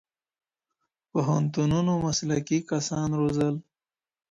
پوهنتونونو 1.11 1.93
مسلکي 2.05 2.59
کسان 2.71 3.09
روزل. 3.19 3.55